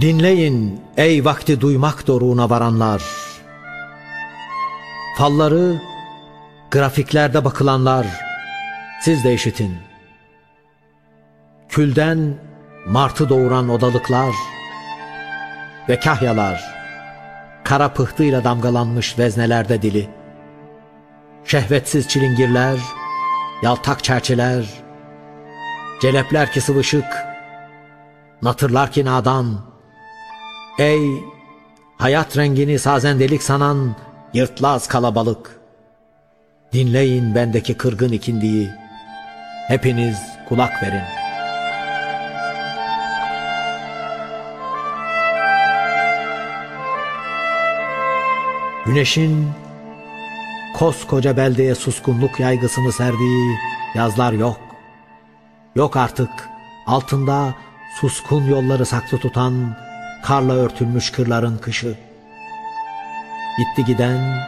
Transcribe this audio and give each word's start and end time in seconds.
Dinleyin 0.00 0.80
ey 0.96 1.24
vakti 1.24 1.60
duymak 1.60 2.06
doruğuna 2.06 2.50
varanlar. 2.50 3.02
Falları 5.18 5.80
grafiklerde 6.70 7.44
bakılanlar 7.44 8.06
siz 9.02 9.24
de 9.24 9.34
işitin. 9.34 9.76
Külden 11.68 12.34
martı 12.86 13.28
doğuran 13.28 13.68
odalıklar 13.68 14.34
ve 15.88 16.00
kahyalar 16.00 16.74
kara 17.64 17.92
pıhtıyla 17.92 18.44
damgalanmış 18.44 19.18
veznelerde 19.18 19.82
dili. 19.82 20.08
Şehvetsiz 21.44 22.08
çilingirler, 22.08 22.78
yaltak 23.62 24.04
çerçeler, 24.04 24.64
celepler 26.02 26.52
ki 26.52 26.60
sıvışık, 26.60 27.04
natırlar 28.42 28.92
ki 28.92 29.04
nadan, 29.04 29.73
Ey 30.78 31.24
hayat 31.98 32.36
rengini 32.36 32.78
sazendelik 32.78 33.42
sanan 33.42 33.96
yırtlaz 34.32 34.88
kalabalık. 34.88 35.60
Dinleyin 36.72 37.34
bendeki 37.34 37.74
kırgın 37.74 38.12
ikindiyi. 38.12 38.70
Hepiniz 39.68 40.18
kulak 40.48 40.82
verin. 40.82 41.02
Güneşin 48.86 49.48
koskoca 50.76 51.36
beldeye 51.36 51.74
suskunluk 51.74 52.40
yaygısını 52.40 52.92
serdiği 52.92 53.56
yazlar 53.94 54.32
yok. 54.32 54.60
Yok 55.76 55.96
artık 55.96 56.30
altında 56.86 57.54
suskun 58.00 58.44
yolları 58.44 58.86
saklı 58.86 59.18
tutan 59.18 59.76
karla 60.24 60.54
örtülmüş 60.54 61.10
kırların 61.10 61.56
kışı. 61.58 61.96
Gitti 63.58 63.92
giden, 63.92 64.38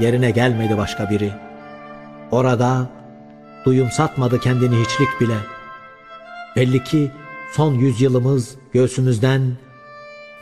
yerine 0.00 0.30
gelmedi 0.30 0.78
başka 0.78 1.10
biri. 1.10 1.32
Orada 2.30 2.88
duyum 3.64 3.90
satmadı 3.90 4.40
kendini 4.40 4.76
hiçlik 4.76 5.20
bile. 5.20 5.36
Belli 6.56 6.84
ki 6.84 7.10
son 7.52 7.74
yüzyılımız 7.74 8.54
göğsümüzden 8.72 9.42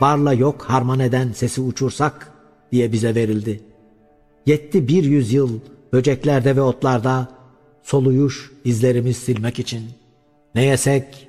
varla 0.01 0.33
yok 0.33 0.63
harman 0.63 0.99
eden 0.99 1.31
sesi 1.31 1.61
uçursak 1.61 2.31
diye 2.71 2.91
bize 2.91 3.15
verildi. 3.15 3.63
Yetti 4.45 4.87
bir 4.87 5.03
yüzyıl 5.03 5.59
böceklerde 5.93 6.55
ve 6.55 6.61
otlarda 6.61 7.27
soluyuş 7.83 8.51
izlerimiz 8.65 9.17
silmek 9.17 9.59
için. 9.59 9.91
Ne 10.55 10.63
yesek 10.63 11.27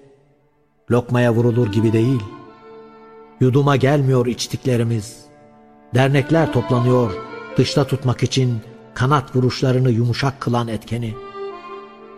lokmaya 0.90 1.34
vurulur 1.34 1.72
gibi 1.72 1.92
değil.'' 1.92 2.39
Yuduma 3.41 3.77
gelmiyor 3.77 4.27
içtiklerimiz. 4.27 5.24
Dernekler 5.94 6.52
toplanıyor 6.52 7.12
dışta 7.56 7.84
tutmak 7.84 8.22
için 8.22 8.60
kanat 8.94 9.36
vuruşlarını 9.36 9.91
yumuşak 9.91 10.41
kılan 10.41 10.69
etkeni. 10.69 11.14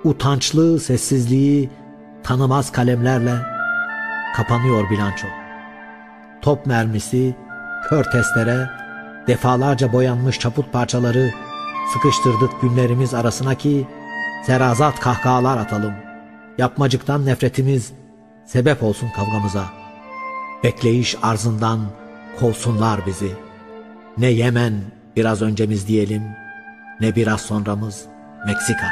Utançlı 0.04 0.80
sessizliği 0.80 1.70
tanımaz 2.22 2.72
kalemlerle 2.72 3.34
kapanıyor 4.36 4.90
bilanço. 4.90 5.26
Top 6.42 6.66
mermisi, 6.66 7.36
kör 7.88 8.04
testere, 8.04 8.70
defalarca 9.26 9.92
boyanmış 9.92 10.38
çaput 10.38 10.72
parçaları 10.72 11.32
sıkıştırdık 11.92 12.60
günlerimiz 12.62 13.14
arasına 13.14 13.54
ki 13.54 13.86
serazat 14.46 15.00
kahkahalar 15.00 15.58
atalım. 15.58 15.94
Yapmacıktan 16.58 17.26
nefretimiz 17.26 17.92
sebep 18.46 18.82
olsun 18.82 19.08
kavgamıza.'' 19.16 19.81
Bekleyiş 20.64 21.16
arzından 21.22 21.80
kovsunlar 22.40 23.06
bizi. 23.06 23.32
Ne 24.18 24.26
Yemen 24.26 24.74
biraz 25.16 25.42
öncemiz 25.42 25.88
diyelim, 25.88 26.22
ne 27.00 27.16
biraz 27.16 27.40
sonramız 27.40 28.04
Meksika. 28.46 28.86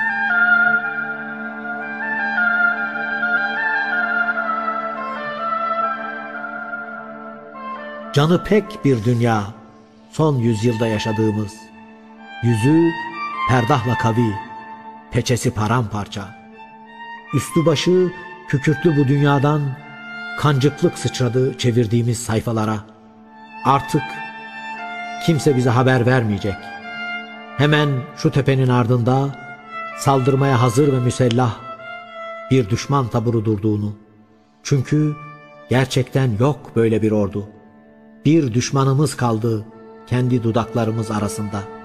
Canı 8.12 8.44
pek 8.44 8.84
bir 8.84 9.04
dünya, 9.04 9.44
son 10.12 10.36
yüzyılda 10.36 10.86
yaşadığımız. 10.86 11.52
Yüzü 12.42 12.90
perdahla 13.48 13.98
kavi, 13.98 14.34
peçesi 15.10 15.50
paramparça. 15.50 16.24
Üstü 17.34 17.66
başı 17.66 18.12
kükürtlü 18.48 18.96
bu 18.96 19.08
dünyadan 19.08 19.62
kancıklık 20.38 20.98
sıçradı 20.98 21.58
çevirdiğimiz 21.58 22.18
sayfalara. 22.18 22.78
Artık 23.64 24.02
kimse 25.26 25.56
bize 25.56 25.70
haber 25.70 26.06
vermeyecek. 26.06 26.54
Hemen 27.56 27.88
şu 28.16 28.30
tepenin 28.30 28.68
ardında 28.68 29.36
saldırmaya 29.98 30.62
hazır 30.62 30.92
ve 30.92 31.00
müsellah 31.00 31.56
bir 32.50 32.70
düşman 32.70 33.08
taburu 33.08 33.44
durduğunu. 33.44 33.96
Çünkü 34.62 35.16
gerçekten 35.70 36.30
yok 36.40 36.76
böyle 36.76 37.02
bir 37.02 37.10
ordu. 37.10 37.48
Bir 38.24 38.54
düşmanımız 38.54 39.16
kaldı 39.16 39.66
kendi 40.06 40.42
dudaklarımız 40.42 41.10
arasında.'' 41.10 41.79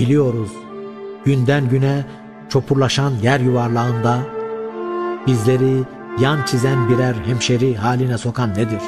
Biliyoruz 0.00 0.50
günden 1.24 1.68
güne 1.68 2.04
çopurlaşan 2.48 3.12
yer 3.22 3.40
yuvarlağında 3.40 4.18
bizleri 5.26 5.82
yan 6.20 6.44
çizen 6.44 6.88
birer 6.88 7.14
hemşeri 7.14 7.76
haline 7.76 8.18
sokan 8.18 8.50
nedir? 8.50 8.80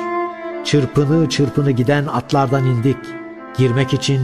Çırpını 0.65 1.29
çırpını 1.29 1.71
giden 1.71 2.07
atlardan 2.07 2.67
indik 2.67 2.97
girmek 3.59 3.93
için 3.93 4.21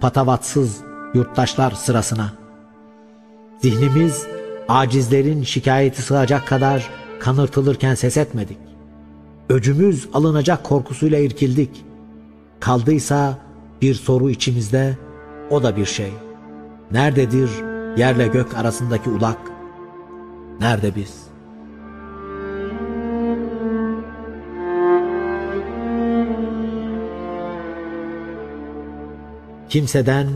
patavatsız 0.00 0.80
yurttaşlar 1.14 1.70
sırasına. 1.70 2.32
Zihnimiz 3.62 4.26
acizlerin 4.68 5.42
şikayeti 5.42 6.02
sığacak 6.02 6.46
kadar 6.46 6.90
kanırtılırken 7.20 7.94
ses 7.94 8.16
etmedik. 8.16 8.58
Öcümüz 9.48 10.08
alınacak 10.12 10.64
korkusuyla 10.64 11.18
irkildik. 11.18 11.84
Kaldıysa 12.60 13.38
bir 13.82 13.94
soru 13.94 14.30
içimizde 14.30 14.96
o 15.54 15.62
da 15.62 15.76
bir 15.76 15.86
şey. 15.86 16.12
Nerededir 16.90 17.50
yerle 17.96 18.26
gök 18.26 18.56
arasındaki 18.56 19.10
ulak? 19.10 19.38
Nerede 20.60 20.94
biz? 20.94 21.24
Kimseden 29.68 30.26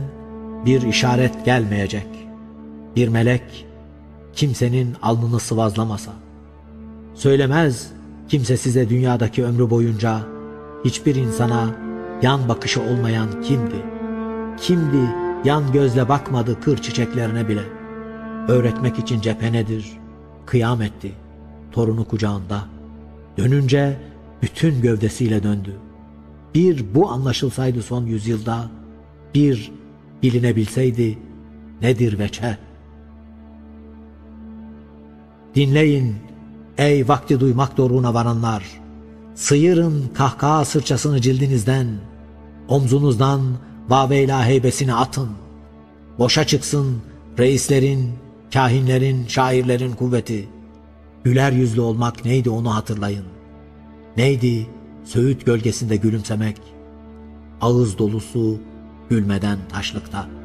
bir 0.66 0.82
işaret 0.82 1.44
gelmeyecek. 1.44 2.06
Bir 2.96 3.08
melek 3.08 3.66
kimsenin 4.32 4.96
alnını 5.02 5.40
sıvazlamasa. 5.40 6.12
Söylemez 7.14 7.92
kimse 8.28 8.56
size 8.56 8.88
dünyadaki 8.88 9.44
ömrü 9.44 9.70
boyunca 9.70 10.20
hiçbir 10.84 11.14
insana 11.14 11.66
yan 12.22 12.48
bakışı 12.48 12.82
olmayan 12.82 13.42
kimdi? 13.42 13.97
Kimdi 14.60 15.14
yan 15.44 15.72
gözle 15.72 16.08
bakmadı 16.08 16.60
kır 16.60 16.78
çiçeklerine 16.78 17.48
bile. 17.48 17.62
Öğretmek 18.48 18.98
için 18.98 19.20
cephenedir, 19.20 19.92
kıyam 20.46 20.82
etti, 20.82 21.12
torunu 21.72 22.04
kucağında. 22.04 22.64
Dönünce 23.38 23.96
bütün 24.42 24.82
gövdesiyle 24.82 25.42
döndü. 25.42 25.76
Bir 26.54 26.94
bu 26.94 27.10
anlaşılsaydı 27.10 27.82
son 27.82 28.06
yüzyılda, 28.06 28.70
bir 29.34 29.72
bilinebilseydi 30.22 31.18
nedir 31.82 32.18
veçe? 32.18 32.58
Dinleyin 35.54 36.16
ey 36.78 37.08
vakti 37.08 37.40
duymak 37.40 37.76
doruğuna 37.76 38.14
varanlar. 38.14 38.80
Sıyırın 39.34 40.04
kahkaha 40.14 40.64
sırçasını 40.64 41.20
cildinizden, 41.20 41.86
omzunuzdan 42.68 43.40
Vaveyla 43.88 44.46
heybesini 44.46 44.94
atın. 44.94 45.28
Boşa 46.18 46.46
çıksın 46.46 47.02
reislerin, 47.38 48.12
kahinlerin, 48.52 49.26
şairlerin 49.26 49.92
kuvveti. 49.92 50.48
Güler 51.24 51.52
yüzlü 51.52 51.80
olmak 51.80 52.24
neydi 52.24 52.50
onu 52.50 52.74
hatırlayın. 52.74 53.24
Neydi 54.16 54.66
söğüt 55.04 55.46
gölgesinde 55.46 55.96
gülümsemek? 55.96 56.56
Ağız 57.60 57.98
dolusu 57.98 58.58
gülmeden 59.10 59.58
taşlıkta.'' 59.72 60.37